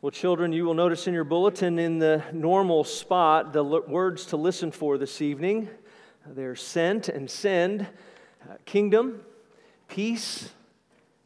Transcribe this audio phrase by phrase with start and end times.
[0.00, 4.26] Well, children, you will notice in your bulletin in the normal spot the l- words
[4.26, 5.68] to listen for this evening.
[6.24, 7.80] They're sent and send,
[8.48, 9.22] uh, kingdom,
[9.88, 10.50] peace,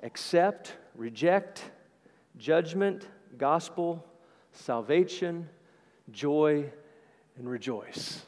[0.03, 1.71] accept, reject,
[2.39, 3.07] judgment,
[3.37, 4.03] gospel,
[4.53, 5.51] salvation,
[6.11, 6.65] joy,
[7.37, 8.25] and rejoice.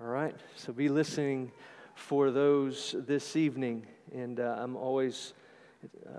[0.00, 0.36] All right?
[0.54, 1.50] So be listening
[1.96, 3.84] for those this evening.
[4.14, 5.32] And uh, I'm always.
[5.84, 6.10] Uh,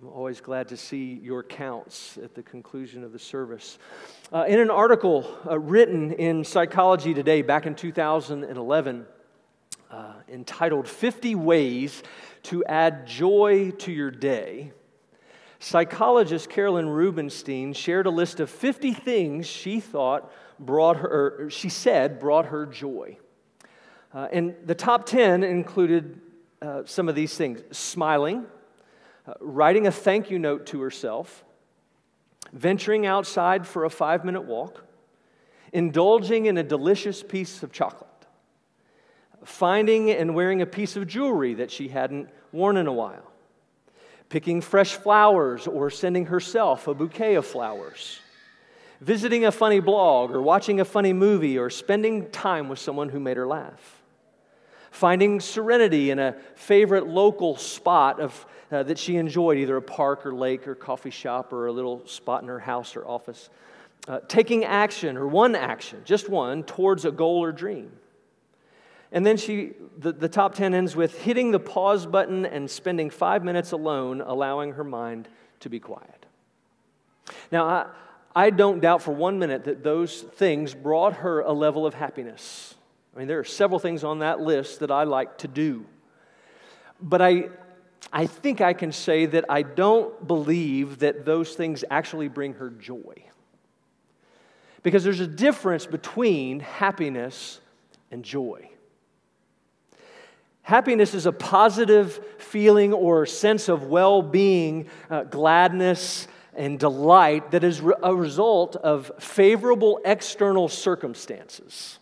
[0.00, 3.78] I'm always glad to see your counts at the conclusion of the service.
[4.32, 9.06] Uh, in an article uh, written in Psychology Today back in 2011,
[9.90, 12.04] uh, entitled 50 Ways
[12.44, 14.70] to Add Joy to Your Day,
[15.58, 22.20] psychologist Carolyn Rubinstein shared a list of 50 things she thought brought her, she said
[22.20, 23.18] brought her joy.
[24.14, 26.20] Uh, and the top 10 included
[26.62, 28.46] uh, some of these things smiling
[29.28, 31.44] uh, writing a thank you note to herself,
[32.52, 34.82] venturing outside for a five minute walk,
[35.70, 38.08] indulging in a delicious piece of chocolate,
[39.44, 43.30] finding and wearing a piece of jewelry that she hadn't worn in a while,
[44.30, 48.20] picking fresh flowers or sending herself a bouquet of flowers,
[49.02, 53.20] visiting a funny blog or watching a funny movie or spending time with someone who
[53.20, 54.00] made her laugh,
[54.90, 60.26] finding serenity in a favorite local spot of uh, that she enjoyed, either a park
[60.26, 63.50] or lake or coffee shop or a little spot in her house or office.
[64.06, 67.92] Uh, taking action, or one action, just one, towards a goal or dream.
[69.10, 73.10] And then she, the, the top 10 ends with hitting the pause button and spending
[73.10, 75.28] five minutes alone, allowing her mind
[75.60, 76.26] to be quiet.
[77.50, 77.86] Now, I,
[78.34, 82.74] I don't doubt for one minute that those things brought her a level of happiness.
[83.14, 85.86] I mean, there are several things on that list that I like to do.
[87.00, 87.48] But I,
[88.12, 92.70] I think I can say that I don't believe that those things actually bring her
[92.70, 93.24] joy.
[94.82, 97.60] Because there's a difference between happiness
[98.10, 98.70] and joy.
[100.62, 107.64] Happiness is a positive feeling or sense of well being, uh, gladness, and delight that
[107.64, 111.98] is a result of favorable external circumstances.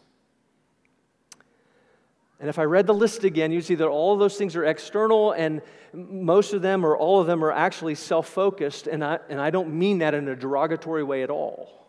[2.39, 4.65] And if I read the list again, you'd see that all of those things are
[4.65, 8.87] external, and most of them or all of them are actually self focused.
[8.87, 11.89] And I, and I don't mean that in a derogatory way at all.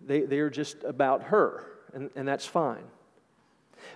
[0.00, 2.84] They, they are just about her, and, and that's fine.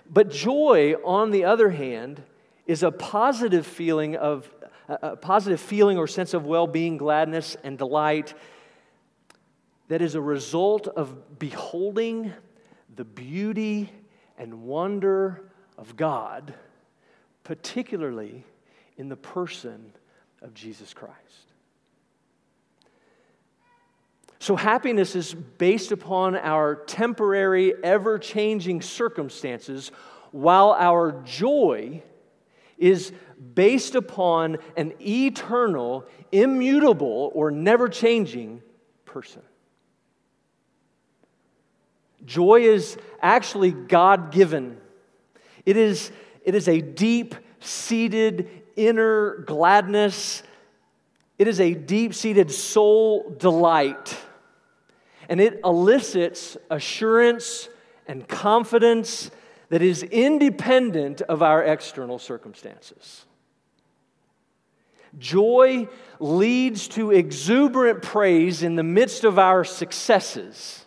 [0.09, 2.21] But joy, on the other hand,
[2.65, 4.49] is a positive feeling of
[4.89, 8.33] a positive feeling or sense of well-being, gladness, and delight
[9.89, 12.31] that is a result of beholding
[12.95, 13.89] the beauty
[14.37, 15.41] and wonder
[15.77, 16.53] of God,
[17.43, 18.43] particularly
[18.97, 19.93] in the person
[20.41, 21.17] of Jesus Christ.
[24.39, 29.91] So, happiness is based upon our temporary, ever changing circumstances,
[30.31, 32.03] while our joy
[32.77, 33.11] is
[33.55, 38.61] based upon an eternal, immutable, or never changing
[39.05, 39.41] person.
[42.25, 44.77] Joy is actually God given.
[45.65, 46.11] It is,
[46.43, 50.43] it is a deep seated inner gladness,
[51.37, 54.17] it is a deep seated soul delight.
[55.29, 57.67] And it elicits assurance
[58.07, 59.29] and confidence
[59.69, 63.25] that is independent of our external circumstances.
[65.19, 65.89] Joy
[66.19, 70.85] leads to exuberant praise in the midst of our successes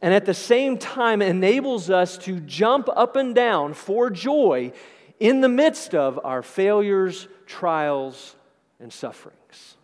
[0.00, 4.72] and at the same time enables us to jump up and down for joy
[5.18, 8.36] in the midst of our failures, trials,
[8.78, 9.76] and sufferings.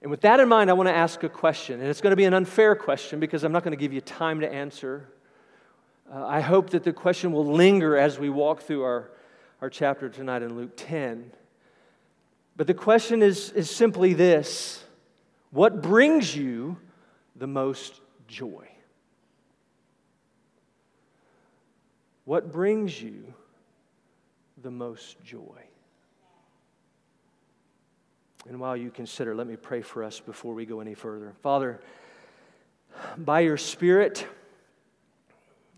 [0.00, 1.80] And with that in mind, I want to ask a question.
[1.80, 4.00] And it's going to be an unfair question because I'm not going to give you
[4.00, 5.08] time to answer.
[6.10, 9.10] Uh, I hope that the question will linger as we walk through our,
[9.60, 11.32] our chapter tonight in Luke 10.
[12.56, 14.84] But the question is, is simply this
[15.50, 16.76] what brings you
[17.36, 18.68] the most joy?
[22.24, 23.32] What brings you
[24.62, 25.62] the most joy?
[28.48, 31.34] And while you consider, let me pray for us before we go any further.
[31.42, 31.80] Father,
[33.16, 34.26] by your Spirit,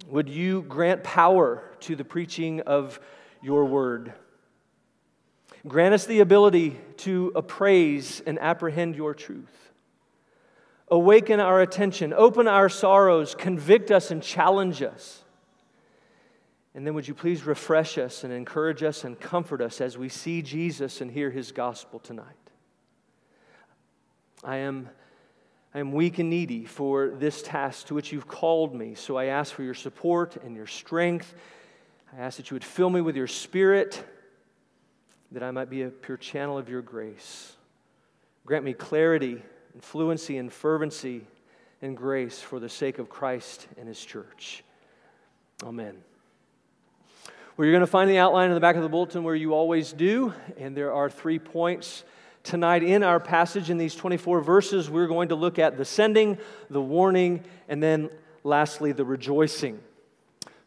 [0.08, 3.00] would you grant power to the preaching of
[3.42, 4.12] your word?
[5.68, 9.72] Grant us the ability to appraise and apprehend your truth.
[10.88, 15.22] Awaken our attention, open our sorrows, convict us and challenge us.
[16.74, 20.08] And then would you please refresh us and encourage us and comfort us as we
[20.08, 22.26] see Jesus and hear his gospel tonight.
[24.42, 24.88] I am,
[25.74, 28.94] I am weak and needy for this task to which you've called me.
[28.94, 31.34] So I ask for your support and your strength.
[32.16, 34.02] I ask that you would fill me with your spirit,
[35.32, 37.56] that I might be a pure channel of your grace.
[38.44, 39.42] Grant me clarity
[39.72, 41.26] and fluency and fervency
[41.82, 44.64] and grace for the sake of Christ and his church.
[45.62, 45.96] Amen.
[47.56, 49.52] Well, you're going to find the outline in the back of the bulletin where you
[49.54, 52.04] always do, and there are three points
[52.42, 54.88] tonight in our passage in these 24 verses.
[54.88, 56.38] We're going to look at the sending,
[56.70, 58.10] the warning, and then
[58.44, 59.78] lastly, the rejoicing.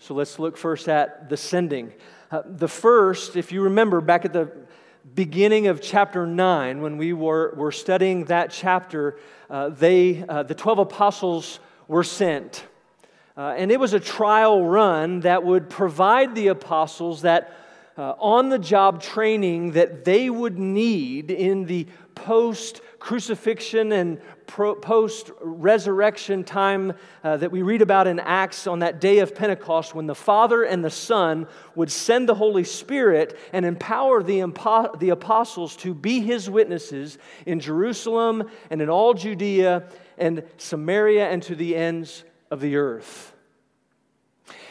[0.03, 1.93] So let's look first at the sending.
[2.29, 4.51] Uh, the first, if you remember back at the
[5.15, 9.17] beginning of chapter 9, when we were, were studying that chapter,
[9.49, 12.65] uh, they, uh, the 12 apostles were sent.
[13.37, 17.55] Uh, and it was a trial run that would provide the apostles that
[17.97, 25.29] uh, on the job training that they would need in the post crucifixion and post
[25.41, 26.93] resurrection time
[27.25, 30.63] uh, that we read about in Acts on that day of Pentecost when the Father
[30.63, 31.45] and the Son
[31.75, 37.17] would send the Holy Spirit and empower the, impo- the apostles to be his witnesses
[37.45, 39.83] in Jerusalem and in all Judea
[40.17, 43.33] and Samaria and to the ends of the earth.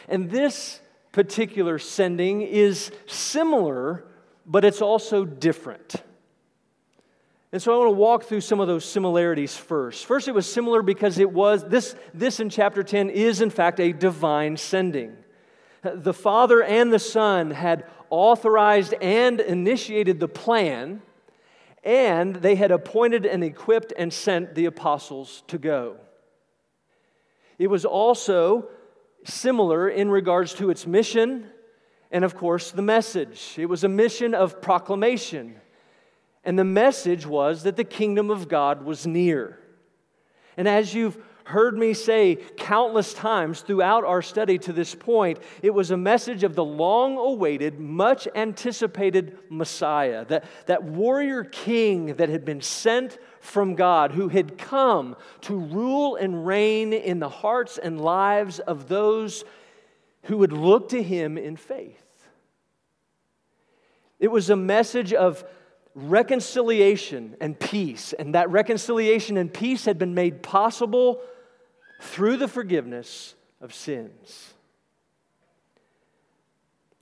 [0.09, 0.81] And this
[1.13, 4.07] particular sending is similar,
[4.47, 6.03] but it's also different.
[7.53, 10.07] And so I want to walk through some of those similarities first.
[10.07, 13.79] First, it was similar because it was, this, this in chapter 10 is in fact
[13.79, 15.15] a divine sending.
[15.83, 21.03] The Father and the Son had authorized and initiated the plan,
[21.85, 25.97] and they had appointed and equipped and sent the apostles to go.
[27.59, 28.69] It was also
[29.25, 31.49] similar in regards to its mission
[32.11, 33.55] and, of course, the message.
[33.59, 35.57] It was a mission of proclamation.
[36.45, 39.59] And the message was that the kingdom of God was near.
[40.57, 45.71] And as you've heard me say countless times throughout our study to this point, it
[45.71, 52.29] was a message of the long awaited, much anticipated Messiah, that, that warrior king that
[52.29, 57.79] had been sent from God, who had come to rule and reign in the hearts
[57.79, 59.45] and lives of those
[60.25, 61.99] who would look to him in faith.
[64.21, 65.45] It was a message of
[65.95, 71.21] reconciliation and peace, and that reconciliation and peace had been made possible
[72.01, 74.55] through the forgiveness of sins.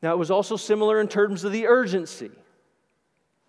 [0.02, 2.30] Now, it was also similar in terms of the urgency.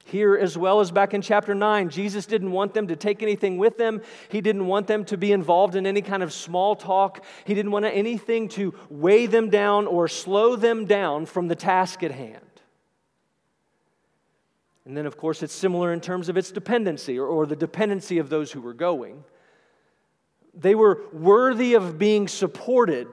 [0.06, 3.58] Here, as well as back in chapter 9, Jesus didn't want them to take anything
[3.58, 4.02] with them.
[4.30, 7.24] He didn't want them to be involved in any kind of small talk.
[7.46, 12.04] He didn't want anything to weigh them down or slow them down from the task
[12.04, 12.51] at hand.
[14.86, 18.18] And then, of course, it's similar in terms of its dependency or, or the dependency
[18.18, 19.24] of those who were going.
[20.54, 23.08] They were worthy of being supported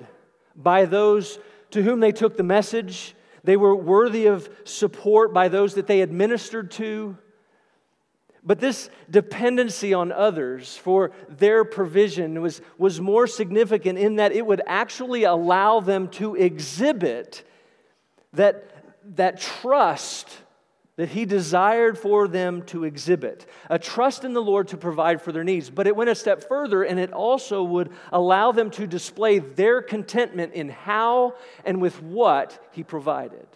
[0.57, 1.39] by those
[1.71, 3.15] to whom they took the message.
[3.45, 7.17] They were worthy of support by those that they administered to.
[8.43, 14.47] But this dependency on others for their provision was, was more significant in that it
[14.47, 17.45] would actually allow them to exhibit
[18.33, 18.71] that,
[19.17, 20.39] that trust
[20.99, 25.31] that he desired for them to exhibit a trust in the Lord to provide for
[25.31, 25.71] their needs.
[25.71, 29.81] But it went a step further, and it also would allow them to display their
[29.81, 33.47] contentment in how and with what he provided.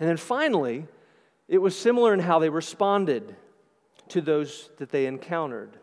[0.00, 0.86] And then finally,
[1.48, 3.36] it was similar in how they responded
[4.08, 5.76] to those that they encountered.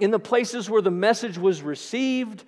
[0.00, 2.44] In the places where the message was received,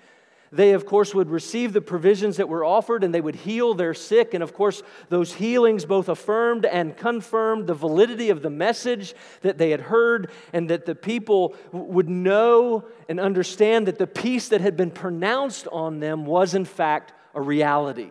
[0.52, 3.94] they, of course, would receive the provisions that were offered and they would heal their
[3.94, 4.34] sick.
[4.34, 9.58] And, of course, those healings both affirmed and confirmed the validity of the message that
[9.58, 14.60] they had heard, and that the people would know and understand that the peace that
[14.60, 18.10] had been pronounced on them was, in fact, a reality.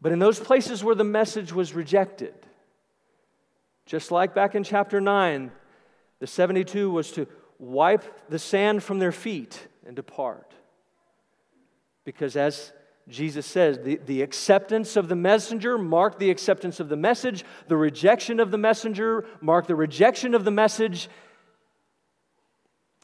[0.00, 2.34] But in those places where the message was rejected,
[3.84, 5.50] just like back in chapter 9,
[6.20, 7.26] the 72 was to
[7.60, 10.52] wipe the sand from their feet and depart.
[12.04, 12.72] Because as
[13.08, 17.76] Jesus says, the, the acceptance of the messenger marked the acceptance of the message, the
[17.76, 21.08] rejection of the messenger marked the rejection of the message.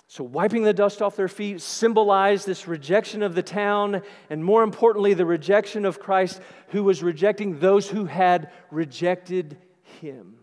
[0.08, 4.62] So, wiping the dust off their feet symbolized this rejection of the town, and more
[4.62, 9.58] importantly, the rejection of Christ, who was rejecting those who had rejected
[10.00, 10.38] him.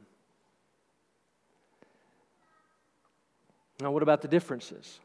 [3.84, 5.02] Now, what about the differences?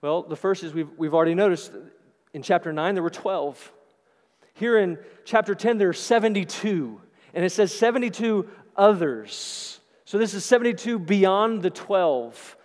[0.00, 1.72] Well, the first is we've, we've already noticed
[2.32, 3.72] in chapter 9 there were 12.
[4.54, 7.00] Here in chapter 10 there are 72.
[7.34, 9.80] And it says 72 others.
[10.04, 12.56] So this is 72 beyond the 12.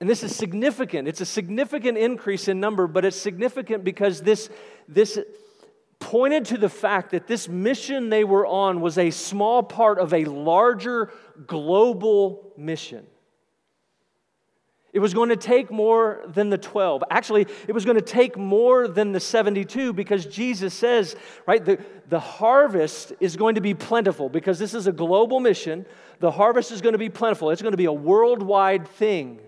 [0.00, 1.08] And this is significant.
[1.08, 4.48] It's a significant increase in number, but it's significant because this,
[4.88, 5.18] this
[6.02, 10.12] pointed to the fact that this mission they were on was a small part of
[10.12, 11.12] a larger
[11.46, 13.06] global mission.
[14.92, 17.04] It was going to take more than the 12.
[17.08, 21.14] Actually, it was going to take more than the 72 because Jesus says,
[21.46, 21.78] right, the,
[22.08, 25.86] the harvest is going to be plentiful because this is a global mission.
[26.18, 29.38] The harvest is going to be plentiful, it's going to be a worldwide thing.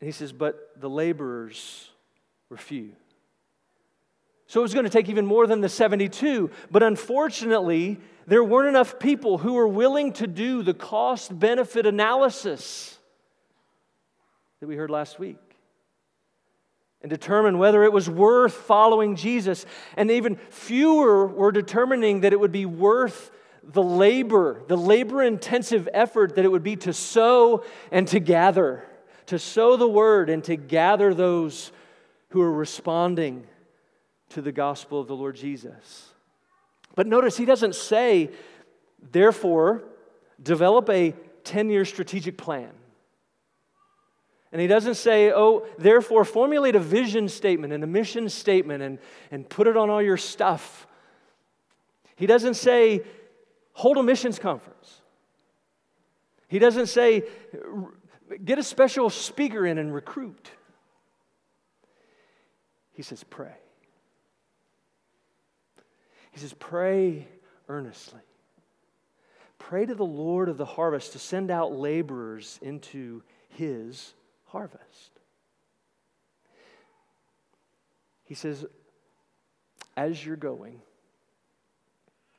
[0.00, 1.88] And he says, but the laborers
[2.50, 2.92] were few.
[4.52, 6.50] So it was going to take even more than the 72.
[6.70, 12.98] But unfortunately, there weren't enough people who were willing to do the cost benefit analysis
[14.60, 15.38] that we heard last week
[17.00, 19.64] and determine whether it was worth following Jesus.
[19.96, 23.30] And even fewer were determining that it would be worth
[23.62, 28.84] the labor, the labor intensive effort that it would be to sow and to gather,
[29.28, 31.72] to sow the word and to gather those
[32.28, 33.46] who are responding
[34.34, 36.12] to the gospel of the Lord Jesus.
[36.94, 38.30] But notice he doesn't say,
[39.10, 39.84] therefore,
[40.42, 42.70] develop a 10 year strategic plan.
[44.52, 48.98] And he doesn't say, oh, therefore, formulate a vision statement and a mission statement and,
[49.30, 50.86] and put it on all your stuff.
[52.16, 53.02] He doesn't say,
[53.72, 55.00] hold a missions conference.
[56.48, 57.22] He doesn't say,
[58.44, 60.50] get a special speaker in and recruit.
[62.92, 63.54] He says, pray.
[66.32, 67.28] He says, Pray
[67.68, 68.20] earnestly.
[69.58, 74.12] Pray to the Lord of the harvest to send out laborers into his
[74.46, 75.12] harvest.
[78.24, 78.64] He says,
[79.96, 80.80] As you're going,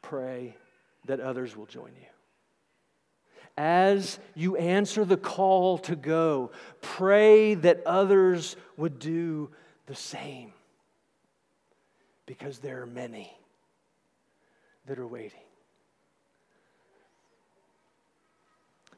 [0.02, 0.58] pray
[1.06, 2.08] that others will join you.
[3.56, 9.52] As you answer the call to go, pray that others would do
[9.86, 10.52] the same
[12.26, 13.32] because there are many
[14.86, 15.40] that are waiting.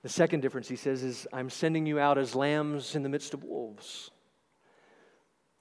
[0.02, 3.34] The second difference, he says, is I'm sending you out as lambs in the midst
[3.34, 4.12] of wolves.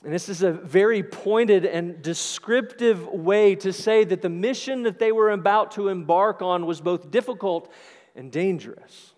[0.05, 4.99] And this is a very pointed and descriptive way to say that the mission that
[4.99, 7.73] they were about to embark on was both difficult
[8.15, 9.15] and dangerous.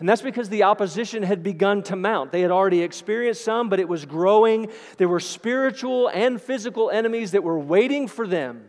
[0.00, 2.32] And that's because the opposition had begun to mount.
[2.32, 4.72] They had already experienced some, but it was growing.
[4.96, 8.64] There were spiritual and physical enemies that were waiting for them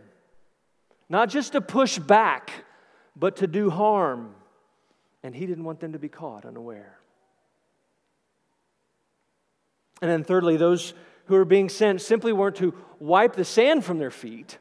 [1.14, 2.52] not just to push back,
[3.16, 4.34] but to do harm.
[5.22, 6.98] And he didn't want them to be caught unaware.
[10.02, 10.96] And then, thirdly, those
[11.28, 14.58] who were being sent simply weren't to wipe the sand from their feet.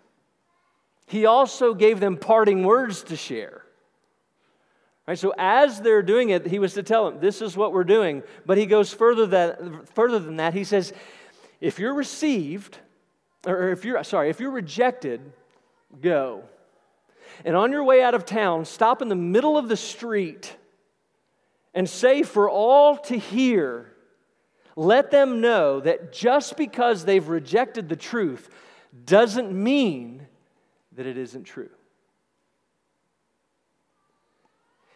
[1.06, 3.62] He also gave them parting words to share.
[5.08, 7.82] Right, so as they're doing it, he was to tell them, "This is what we're
[7.82, 10.54] doing." But he goes further that further than that.
[10.54, 10.92] He says,
[11.60, 12.78] "If you're received,
[13.46, 15.32] or if you're sorry, if you're rejected,
[16.00, 16.44] go.
[17.44, 20.56] And on your way out of town, stop in the middle of the street
[21.74, 23.92] and say for all to hear,
[24.76, 28.48] let them know that just because they've rejected the truth
[29.04, 30.26] doesn't mean
[30.92, 31.70] that it isn't true.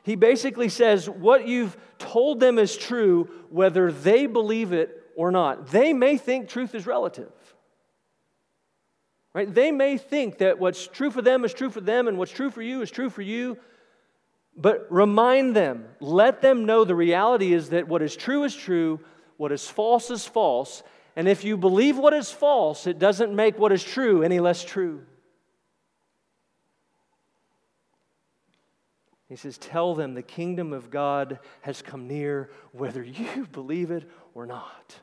[0.03, 5.69] He basically says what you've told them is true, whether they believe it or not.
[5.69, 7.33] They may think truth is relative.
[9.37, 9.55] Right?
[9.55, 12.49] They may think that what's true for them is true for them and what's true
[12.49, 13.59] for you is true for you.
[14.57, 18.99] But remind them, let them know the reality is that what is true is true,
[19.37, 20.83] what is false is false.
[21.17, 24.65] And if you believe what is false, it doesn't make what is true any less
[24.65, 25.03] true.
[29.29, 34.11] He says, Tell them the kingdom of God has come near, whether you believe it
[34.33, 34.99] or not.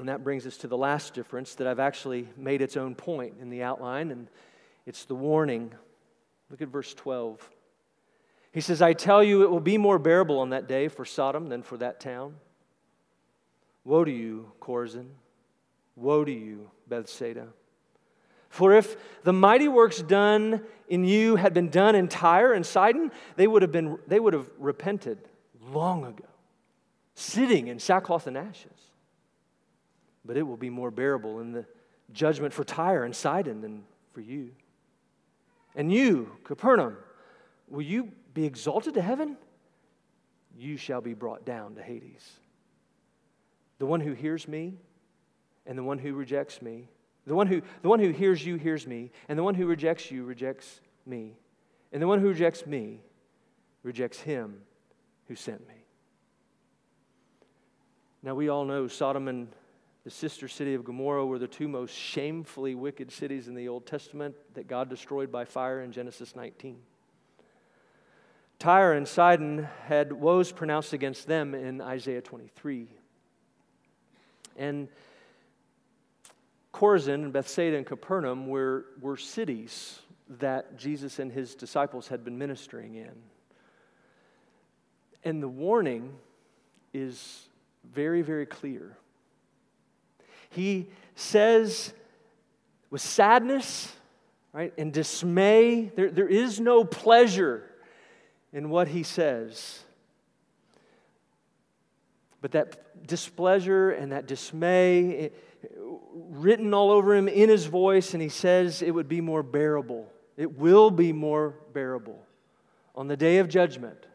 [0.00, 3.34] And that brings us to the last difference that I've actually made its own point
[3.38, 4.28] in the outline, and
[4.86, 5.74] it's the warning.
[6.50, 7.50] Look at verse 12.
[8.50, 11.50] He says, I tell you, it will be more bearable on that day for Sodom
[11.50, 12.36] than for that town.
[13.84, 15.08] Woe to you, Chorazin!
[15.96, 17.48] Woe to you, Bethsaida!
[18.48, 23.12] For if the mighty works done in you had been done in Tyre and Sidon,
[23.36, 25.18] they would have, been, they would have repented
[25.62, 26.24] long ago,
[27.14, 28.89] sitting in sackcloth and ashes
[30.30, 31.66] but it will be more bearable in the
[32.12, 33.82] judgment for Tyre and Sidon than
[34.12, 34.52] for you.
[35.74, 36.96] And you, Capernaum,
[37.68, 39.36] will you be exalted to heaven?
[40.56, 42.30] You shall be brought down to Hades.
[43.80, 44.74] The one who hears me
[45.66, 46.86] and the one who rejects me.
[47.26, 50.12] The one who, the one who hears you hears me, and the one who rejects
[50.12, 51.34] you rejects me.
[51.90, 53.00] And the one who rejects me
[53.82, 54.60] rejects him
[55.26, 55.74] who sent me.
[58.22, 59.48] Now, we all know Sodom and
[60.04, 63.86] the sister city of Gomorrah were the two most shamefully wicked cities in the Old
[63.86, 66.78] Testament that God destroyed by fire in Genesis 19.
[68.58, 72.88] Tyre and Sidon had woes pronounced against them in Isaiah 23.
[74.56, 74.88] And
[76.72, 80.00] Chorazin and Bethsaida and Capernaum were, were cities
[80.38, 83.12] that Jesus and his disciples had been ministering in.
[85.24, 86.14] And the warning
[86.94, 87.48] is
[87.92, 88.96] very, very clear.
[90.50, 91.92] He says,
[92.90, 93.92] with sadness,
[94.52, 97.64] right, and dismay, there, there is no pleasure
[98.52, 99.80] in what he says.
[102.40, 105.44] But that displeasure and that dismay, it,
[106.14, 110.10] written all over him in his voice, and he says it would be more bearable.
[110.36, 112.20] It will be more bearable
[112.96, 114.06] on the day of judgment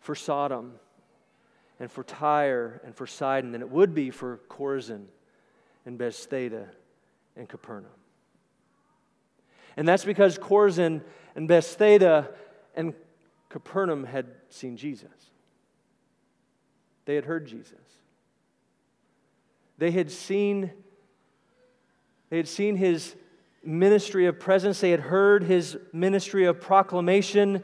[0.00, 0.74] for Sodom
[1.78, 5.06] and for Tyre and for Sidon than it would be for Chorazin
[5.84, 6.68] and Bethsaida
[7.36, 7.90] and Capernaum.
[9.76, 11.02] And that's because Chorazin
[11.34, 12.30] and Bethsaida
[12.74, 12.94] and
[13.48, 15.10] Capernaum had seen Jesus.
[17.04, 17.78] They had heard Jesus.
[19.78, 20.70] They had seen
[22.32, 23.14] they had seen his
[23.62, 27.62] ministry of presence, they had heard his ministry of proclamation.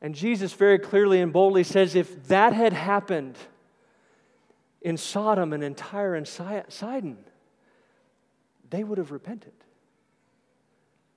[0.00, 3.36] And Jesus very clearly and boldly says if that had happened
[4.82, 7.18] in Sodom and in Tyre and Sidon,
[8.70, 9.52] they would have repented.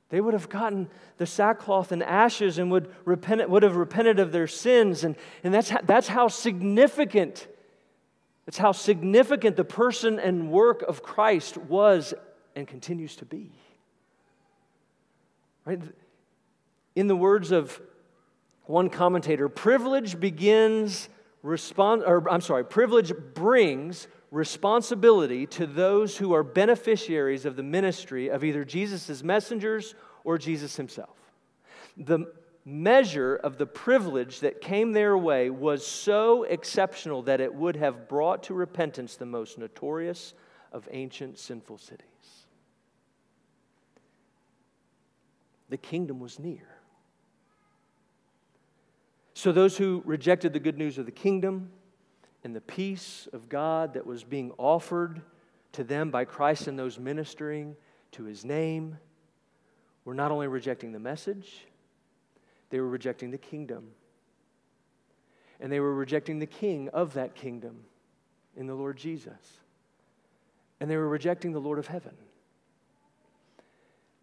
[0.09, 4.31] They would have gotten the sackcloth and ashes and would, repent, would have repented of
[4.31, 5.03] their sins.
[5.03, 7.47] And, and that's, how, that's how significant
[8.49, 12.15] it's how significant the person and work of Christ was
[12.55, 13.51] and continues to be.
[15.65, 15.79] Right?
[16.95, 17.79] In the words of
[18.65, 21.09] one commentator, privilege begins
[21.41, 28.29] respond or I'm sorry, privilege brings responsibility to those who are beneficiaries of the ministry
[28.29, 31.17] of either Jesus' messengers or Jesus himself.
[31.97, 32.31] The
[32.65, 38.07] measure of the privilege that came their way was so exceptional that it would have
[38.07, 40.33] brought to repentance the most notorious
[40.71, 42.05] of ancient sinful cities.
[45.69, 46.78] The kingdom was near.
[49.39, 51.71] So, those who rejected the good news of the kingdom
[52.43, 55.21] and the peace of God that was being offered
[55.71, 57.77] to them by Christ and those ministering
[58.11, 58.97] to his name
[60.03, 61.65] were not only rejecting the message,
[62.69, 63.91] they were rejecting the kingdom.
[65.61, 67.85] And they were rejecting the king of that kingdom
[68.57, 69.61] in the Lord Jesus.
[70.81, 72.17] And they were rejecting the Lord of heaven.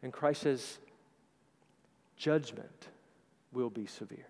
[0.02, 0.76] And Christ says,
[2.18, 2.88] judgment
[3.50, 4.26] will be severe.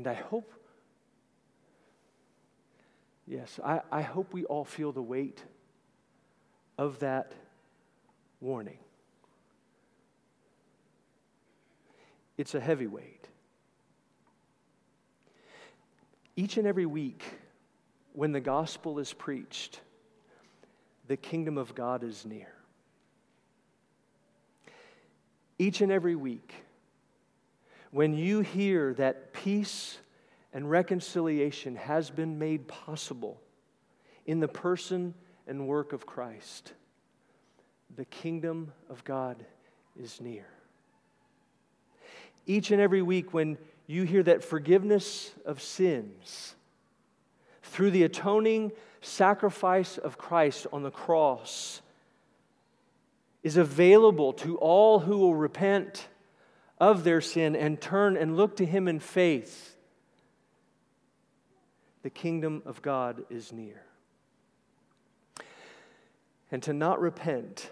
[0.00, 0.50] And I hope,
[3.26, 5.44] yes, I, I hope we all feel the weight
[6.78, 7.32] of that
[8.40, 8.78] warning.
[12.38, 13.28] It's a heavy weight.
[16.34, 17.22] Each and every week,
[18.14, 19.80] when the gospel is preached,
[21.08, 22.54] the kingdom of God is near.
[25.58, 26.54] Each and every week,
[27.90, 29.98] when you hear that peace
[30.52, 33.40] and reconciliation has been made possible
[34.26, 35.14] in the person
[35.46, 36.72] and work of Christ,
[37.96, 39.44] the kingdom of God
[40.00, 40.46] is near.
[42.46, 46.54] Each and every week, when you hear that forgiveness of sins
[47.62, 51.82] through the atoning sacrifice of Christ on the cross
[53.42, 56.06] is available to all who will repent
[56.80, 59.76] of their sin and turn and look to Him in faith,
[62.02, 63.82] the kingdom of God is near.
[66.50, 67.70] And to not repent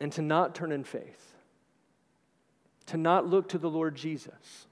[0.00, 1.34] and to not turn in faith,
[2.86, 4.66] to not look to the Lord Jesus,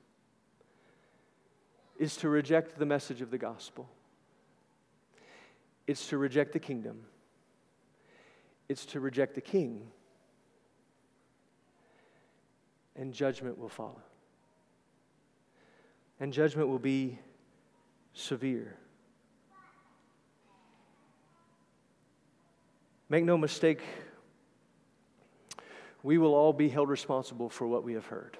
[1.98, 3.88] is to reject the message of the gospel.
[5.86, 7.02] It's to reject the kingdom.
[8.68, 9.86] It's to reject the king.
[12.96, 14.00] And judgment will follow.
[16.18, 17.18] And judgment will be
[18.14, 18.76] severe.
[23.08, 23.82] Make no mistake
[26.02, 28.38] we will all be held responsible for what we have heard.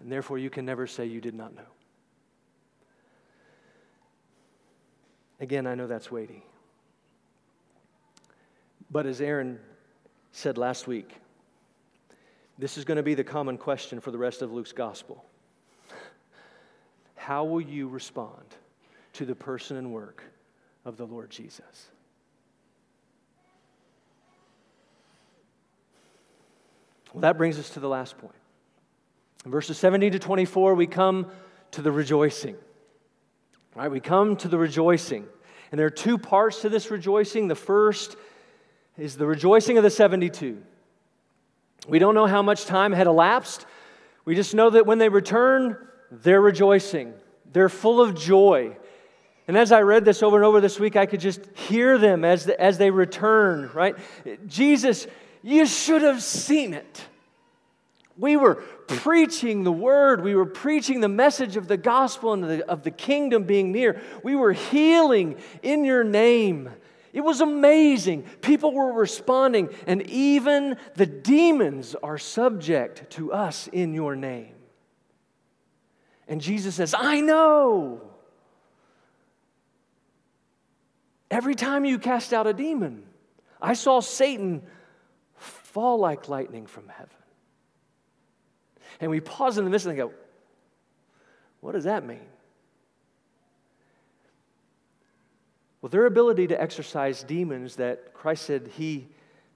[0.00, 1.62] and therefore you can never say you did not know.
[5.38, 6.44] Again, I know that's weighty.
[8.90, 9.58] But as Aaron
[10.32, 11.10] said last week,
[12.58, 15.24] this is going to be the common question for the rest of Luke's gospel.
[17.14, 18.44] How will you respond
[19.14, 20.22] to the person and work
[20.84, 21.88] of the Lord Jesus?
[27.12, 28.34] Well, that brings us to the last point.
[29.44, 31.26] In verses 17 to 24, we come
[31.72, 32.54] to the rejoicing.
[33.74, 35.26] All right, we come to the rejoicing.
[35.70, 37.48] And there are two parts to this rejoicing.
[37.48, 38.16] The first
[39.00, 40.62] is the rejoicing of the 72.
[41.88, 43.64] We don't know how much time had elapsed.
[44.26, 45.76] We just know that when they return,
[46.10, 47.14] they're rejoicing.
[47.52, 48.76] They're full of joy.
[49.48, 52.24] And as I read this over and over this week, I could just hear them
[52.24, 53.96] as, the, as they return, right?
[54.46, 55.06] Jesus,
[55.42, 57.06] you should have seen it.
[58.18, 60.22] We were preaching the word.
[60.22, 64.00] We were preaching the message of the gospel and the, of the kingdom being near.
[64.22, 66.68] We were healing in your name.
[67.12, 68.22] It was amazing.
[68.40, 74.54] People were responding, and even the demons are subject to us in your name.
[76.28, 78.00] And Jesus says, I know.
[81.30, 83.04] Every time you cast out a demon,
[83.60, 84.62] I saw Satan
[85.34, 87.10] fall like lightning from heaven.
[89.00, 90.12] And we pause in the midst and go,
[91.60, 92.26] what does that mean?
[95.82, 99.08] Well, their ability to exorcise demons that Christ said he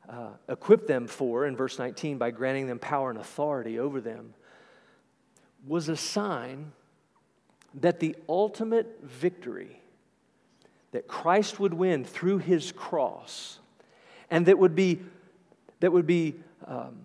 [0.08, 4.34] uh, equipped them for in verse 19 by granting them power and authority over them
[5.66, 6.72] was a sign
[7.74, 9.80] that the ultimate victory
[10.92, 13.58] that Christ would win through his cross
[14.30, 15.00] and that would be,
[15.80, 17.00] that would be um,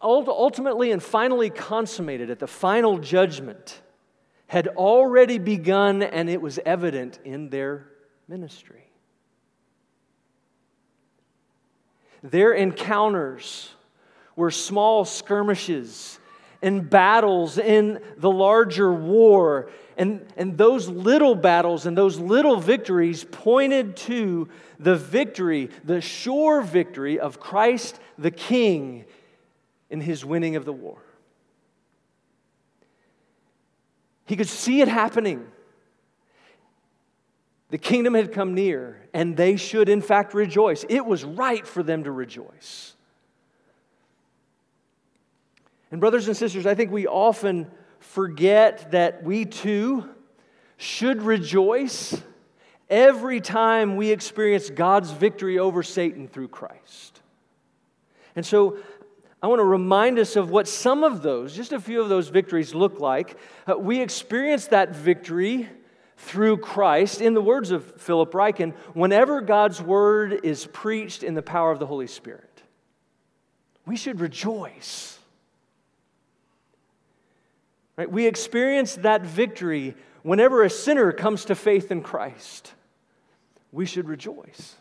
[0.00, 3.80] ultimately and finally consummated at the final judgment
[4.46, 7.88] had already begun and it was evident in their
[8.28, 8.84] ministry.
[12.22, 13.70] Their encounters
[14.34, 16.18] were small skirmishes
[16.62, 19.70] and battles in the larger war.
[19.98, 26.62] And, and those little battles and those little victories pointed to the victory, the sure
[26.62, 29.04] victory of Christ the King
[29.90, 30.98] in his winning of the war.
[34.26, 35.46] He could see it happening.
[37.74, 40.84] The kingdom had come near, and they should, in fact, rejoice.
[40.88, 42.94] It was right for them to rejoice.
[45.90, 50.08] And, brothers and sisters, I think we often forget that we too
[50.76, 52.22] should rejoice
[52.88, 57.22] every time we experience God's victory over Satan through Christ.
[58.36, 58.78] And so
[59.42, 62.28] I want to remind us of what some of those, just a few of those
[62.28, 63.36] victories look like.
[63.66, 65.68] Uh, we experience that victory
[66.16, 71.42] through Christ, in the words of Philip Ryken, whenever God's word is preached in the
[71.42, 72.62] power of the Holy Spirit.
[73.86, 75.18] We should rejoice.
[77.96, 78.10] Right?
[78.10, 82.72] We experience that victory whenever a sinner comes to faith in Christ.
[83.72, 84.76] We should rejoice.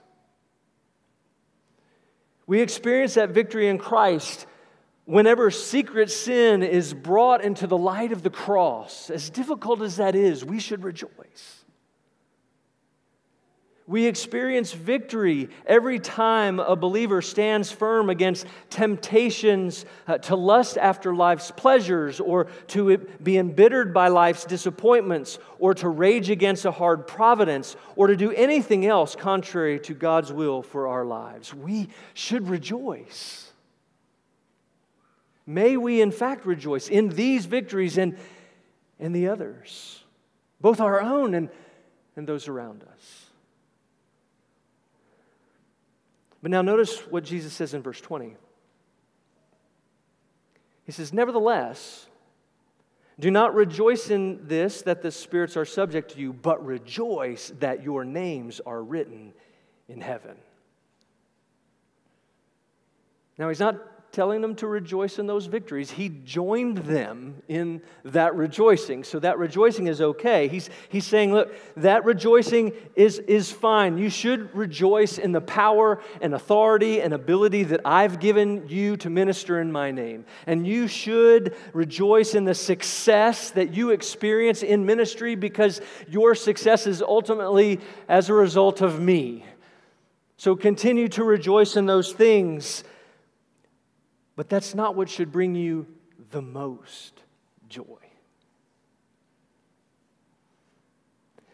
[2.46, 4.46] We experience that victory in Christ
[5.06, 10.16] whenever secret sin is brought into the light of the cross, as difficult as that
[10.16, 11.64] is, we should rejoice.
[13.86, 21.14] We experience victory every time a believer stands firm against temptations uh, to lust after
[21.14, 27.08] life's pleasures, or to be embittered by life's disappointments, or to rage against a hard
[27.08, 31.54] providence, or to do anything else contrary to God's will for our lives.
[31.54, 33.53] We should rejoice.
[35.46, 38.18] May we, in fact, rejoice in these victories and,
[39.00, 40.04] and the others,
[40.62, 41.50] both our own and,
[42.16, 43.26] and those around us.
[46.42, 48.36] But now notice what Jesus says in verse 20.
[50.86, 52.08] He says, Nevertheless,
[53.20, 57.84] do not rejoice in this that the spirits are subject to you, but rejoice that
[57.84, 59.34] your names are written
[59.88, 60.36] in heaven.
[63.38, 63.78] Now, he's not
[64.14, 65.90] telling them to rejoice in those victories.
[65.90, 69.04] He joined them in that rejoicing.
[69.04, 70.48] So that rejoicing is okay.
[70.48, 73.98] He's, he's saying, look, that rejoicing is, is fine.
[73.98, 79.10] You should rejoice in the power and authority and ability that I've given you to
[79.10, 80.26] minister in my name.
[80.46, 86.86] And you should rejoice in the success that you experience in ministry because your success
[86.86, 89.44] is ultimately as a result of me.
[90.38, 92.84] So continue to rejoice in those things
[94.36, 95.88] but that's not what should bring you
[96.32, 97.22] the most
[97.70, 97.84] joy.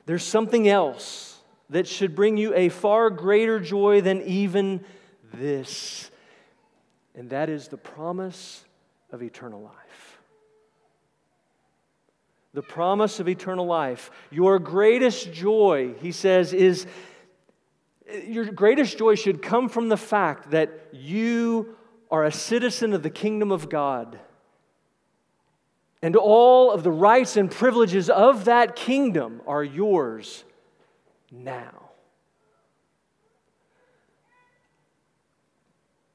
[0.05, 1.37] There's something else
[1.69, 4.83] that should bring you a far greater joy than even
[5.33, 6.09] this,
[7.13, 8.63] and that is the promise
[9.11, 10.19] of eternal life.
[12.53, 14.09] The promise of eternal life.
[14.31, 16.87] Your greatest joy, he says, is
[18.25, 21.75] your greatest joy should come from the fact that you
[22.11, 24.19] are a citizen of the kingdom of God.
[26.01, 30.43] And all of the rights and privileges of that kingdom are yours
[31.31, 31.89] now.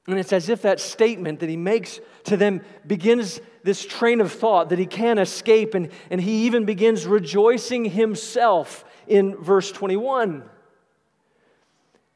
[0.06, 4.32] And it's as if that statement that he makes to them begins this train of
[4.32, 10.44] thought that he can't escape, and, and he even begins rejoicing himself in verse 21.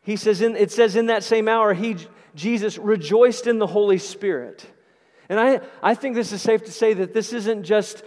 [0.02, 1.96] He says, in, it says, in that same hour, he,
[2.38, 4.64] Jesus rejoiced in the Holy Spirit.
[5.28, 8.02] And I, I think this is safe to say that this isn't just,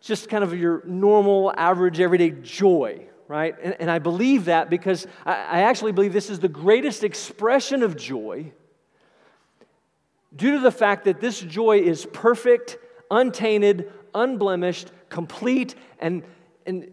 [0.00, 3.54] just kind of your normal, average, everyday joy, right?
[3.62, 7.82] And, and I believe that because I, I actually believe this is the greatest expression
[7.82, 8.50] of joy
[10.34, 12.78] due to the fact that this joy is perfect,
[13.10, 16.22] untainted, unblemished, complete, and,
[16.64, 16.90] and,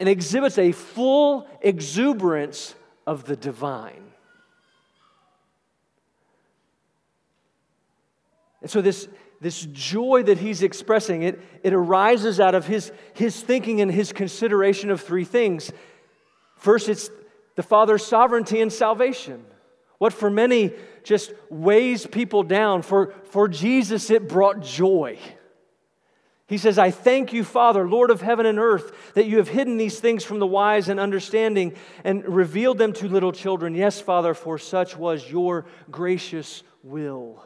[0.00, 2.74] and exhibits a full exuberance
[3.06, 4.07] of the divine.
[8.60, 9.08] And so this,
[9.40, 14.12] this joy that he's expressing, it, it arises out of his, his thinking and his
[14.12, 15.70] consideration of three things.
[16.56, 17.10] First, it's
[17.54, 19.44] the Father's sovereignty and salvation.
[19.98, 25.18] What for many just weighs people down, for, for Jesus it brought joy.
[26.46, 29.76] He says, I thank you, Father, Lord of heaven and earth, that you have hidden
[29.76, 33.74] these things from the wise and understanding and revealed them to little children.
[33.74, 37.44] Yes, Father, for such was your gracious will.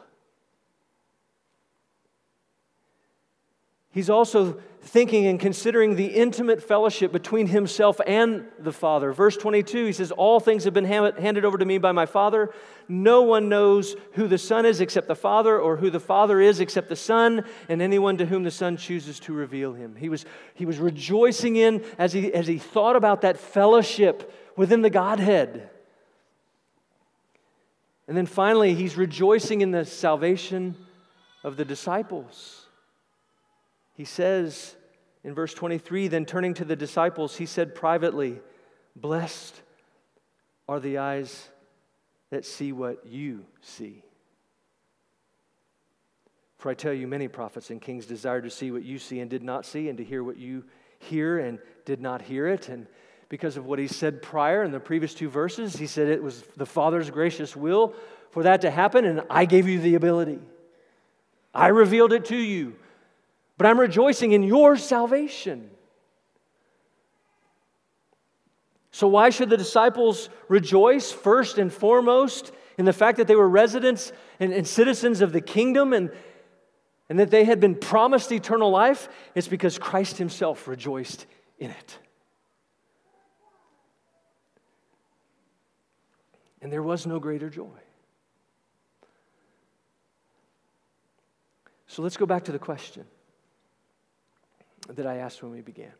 [3.93, 9.13] He's also thinking and considering the intimate fellowship between himself and the Father.
[9.13, 12.51] Verse 22, he says, All things have been handed over to me by my Father.
[12.87, 16.59] No one knows who the Son is except the Father, or who the Father is
[16.59, 19.95] except the Son, and anyone to whom the Son chooses to reveal him.
[19.95, 20.25] He was,
[20.55, 25.69] he was rejoicing in as he, as he thought about that fellowship within the Godhead.
[28.07, 30.75] And then finally, he's rejoicing in the salvation
[31.43, 32.62] of the disciples.
[33.93, 34.75] He says
[35.23, 38.39] in verse 23 then turning to the disciples, he said privately,
[38.95, 39.61] Blessed
[40.67, 41.49] are the eyes
[42.29, 44.03] that see what you see.
[46.57, 49.29] For I tell you, many prophets and kings desired to see what you see and
[49.29, 50.63] did not see, and to hear what you
[50.99, 52.69] hear and did not hear it.
[52.69, 52.87] And
[53.27, 56.41] because of what he said prior in the previous two verses, he said it was
[56.55, 57.93] the Father's gracious will
[58.31, 60.39] for that to happen, and I gave you the ability.
[61.53, 62.75] I revealed it to you
[63.57, 65.69] but I'm rejoicing in your salvation.
[68.91, 73.49] So, why should the disciples rejoice first and foremost in the fact that they were
[73.49, 76.11] residents and, and, citizens of the kingdom and,
[77.09, 79.09] and that they had been promised eternal life?
[79.33, 81.25] It's because Christ Himself rejoiced
[81.57, 81.97] in it.
[86.61, 87.79] And there was no greater joy.
[91.87, 93.05] So, let's go back to the question
[94.89, 95.93] that I asked when we began.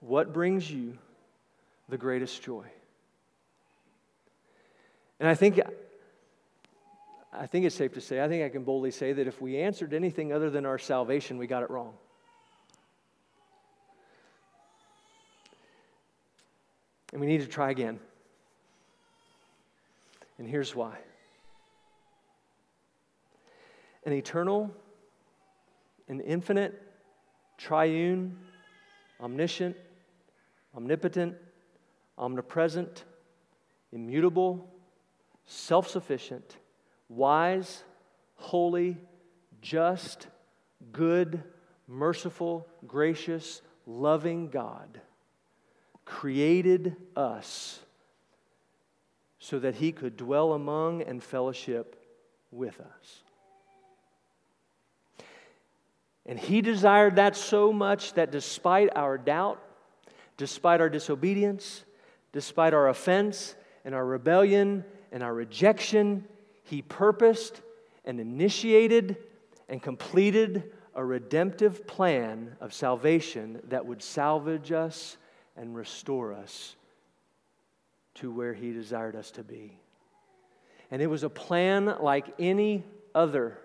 [0.00, 0.98] What brings you
[1.88, 2.66] the greatest joy?
[5.18, 5.60] And I think,
[7.32, 9.58] I think it's safe to say, I think I can boldly say that if we
[9.58, 11.94] answered anything other than our salvation, we got it wrong.
[17.12, 17.98] And we need to try again.
[20.38, 20.98] And here's why
[24.04, 24.70] an eternal,
[26.08, 26.80] an infinite,
[27.56, 28.36] triune,
[29.20, 29.76] omniscient,
[30.76, 31.34] omnipotent,
[32.18, 33.04] omnipresent,
[33.92, 34.68] immutable,
[35.46, 36.56] self sufficient,
[37.08, 37.82] wise,
[38.36, 38.96] holy,
[39.60, 40.26] just,
[40.92, 41.42] good,
[41.88, 45.00] merciful, gracious, loving God
[46.06, 47.80] created us
[49.38, 52.02] so that he could dwell among and fellowship
[52.50, 53.22] with us.
[56.26, 59.62] And he desired that so much that despite our doubt,
[60.36, 61.84] despite our disobedience,
[62.32, 66.26] despite our offense and our rebellion and our rejection,
[66.64, 67.62] he purposed
[68.04, 69.16] and initiated
[69.68, 75.16] and completed a redemptive plan of salvation that would salvage us
[75.56, 76.74] and restore us
[78.14, 79.78] to where he desired us to be.
[80.90, 82.84] And it was a plan like any
[83.14, 83.58] other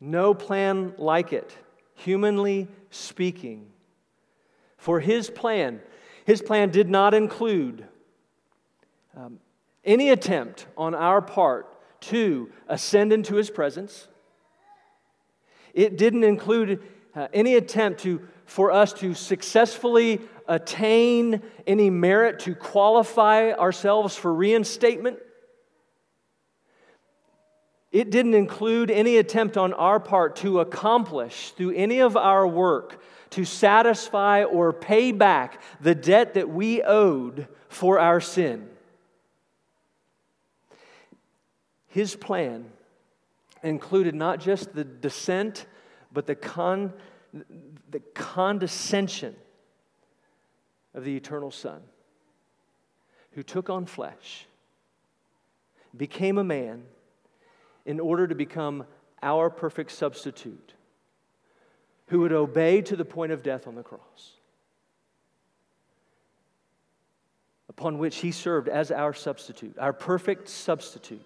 [0.00, 1.56] No plan like it,
[1.94, 3.66] humanly speaking.
[4.76, 5.80] For his plan,
[6.24, 7.86] his plan did not include
[9.16, 9.40] um,
[9.84, 14.06] any attempt on our part to ascend into his presence.
[15.74, 16.82] It didn't include
[17.14, 24.32] uh, any attempt to, for us to successfully attain any merit to qualify ourselves for
[24.32, 25.18] reinstatement.
[27.90, 33.02] It didn't include any attempt on our part to accomplish through any of our work
[33.30, 38.68] to satisfy or pay back the debt that we owed for our sin.
[41.88, 42.66] His plan
[43.62, 45.66] included not just the descent,
[46.12, 46.92] but the, con,
[47.90, 49.34] the condescension
[50.94, 51.80] of the eternal Son,
[53.32, 54.46] who took on flesh,
[55.96, 56.84] became a man
[57.88, 58.84] in order to become
[59.22, 60.74] our perfect substitute,
[62.08, 64.32] who would obey to the point of death on the cross,
[67.70, 71.24] upon which he served as our substitute, our perfect substitute.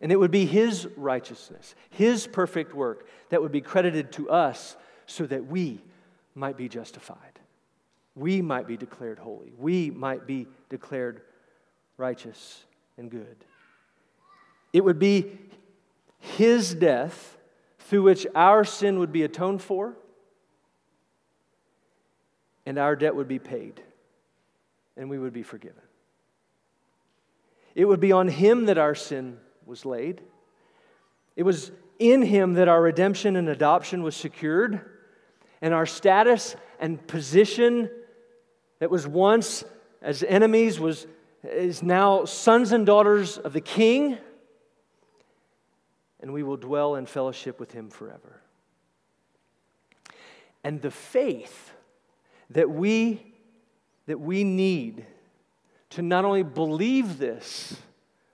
[0.00, 4.76] And it would be His righteousness, His perfect work that would be credited to us
[5.06, 5.82] so that we
[6.34, 7.18] might be justified.
[8.14, 9.52] We might be declared holy.
[9.58, 11.20] We might be declared
[11.98, 12.64] righteous
[12.96, 13.44] and good.
[14.72, 15.38] It would be
[16.18, 17.36] His death
[17.78, 19.96] through which our sin would be atoned for
[22.66, 23.82] and our debt would be paid
[24.96, 25.82] and we would be forgiven.
[27.74, 30.20] It would be on Him that our sin was laid.
[31.36, 34.80] It was in him that our redemption and adoption was secured,
[35.60, 37.90] and our status and position
[38.78, 39.64] that was once
[40.00, 41.06] as enemies was
[41.44, 44.18] is now sons and daughters of the king
[46.20, 48.40] and we will dwell in fellowship with him forever
[50.64, 51.72] and the faith
[52.50, 53.22] that we
[54.06, 55.04] that we need
[55.90, 57.76] to not only believe this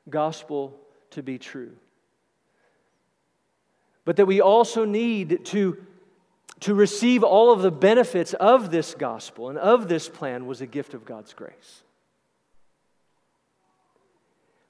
[0.08, 0.78] gospel
[1.10, 1.72] to be true.
[4.04, 5.78] But that we also need to,
[6.60, 10.66] to receive all of the benefits of this gospel and of this plan was a
[10.66, 11.83] gift of God's grace.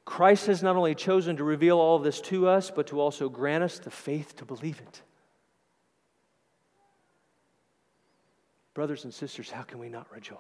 [0.05, 3.29] Christ has not only chosen to reveal all of this to us, but to also
[3.29, 5.03] grant us the faith to believe it.
[8.75, 10.39] Brothers and sisters, how can we not rejoice?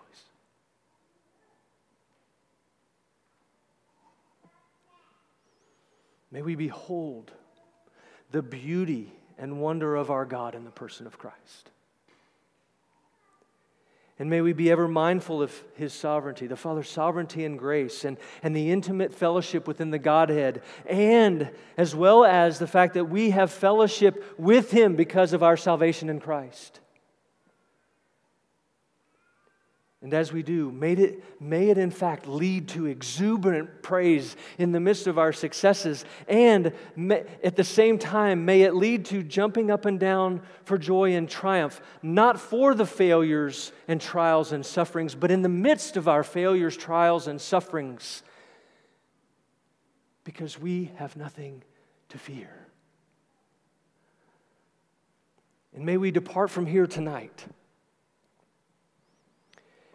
[6.30, 7.30] May we behold
[8.32, 11.70] the beauty and wonder of our God in the person of Christ.
[14.18, 18.16] And may we be ever mindful of His sovereignty, the Father's sovereignty and grace, and,
[18.44, 23.30] and the intimate fellowship within the Godhead, and as well as the fact that we
[23.30, 26.78] have fellowship with Him because of our salvation in Christ.
[30.04, 34.70] And as we do, may it, may it in fact lead to exuberant praise in
[34.70, 36.04] the midst of our successes.
[36.28, 40.76] And may, at the same time, may it lead to jumping up and down for
[40.76, 45.96] joy and triumph, not for the failures and trials and sufferings, but in the midst
[45.96, 48.22] of our failures, trials, and sufferings,
[50.22, 51.62] because we have nothing
[52.10, 52.50] to fear.
[55.74, 57.46] And may we depart from here tonight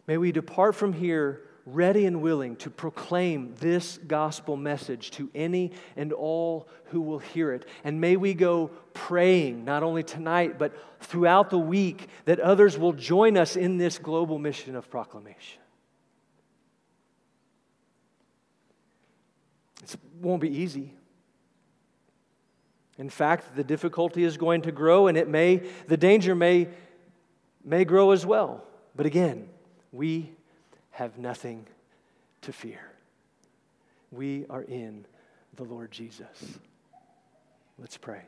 [0.10, 5.72] May we depart from here ready and willing to proclaim this gospel message to any
[5.96, 7.68] and all who will hear it.
[7.84, 12.94] And may we go praying, not only tonight, but throughout the week, that others will
[12.94, 15.62] join us in this global mission of proclamation.
[19.84, 20.92] It won't be easy.
[22.98, 26.68] In fact, the difficulty is going to grow, and it may, the danger may,
[27.64, 28.64] may grow as well.
[28.96, 29.50] But again,
[29.92, 30.32] we
[30.92, 31.66] have nothing
[32.42, 32.82] to fear.
[34.12, 35.06] We are in
[35.56, 36.60] the Lord Jesus.
[37.78, 38.24] Let's pray.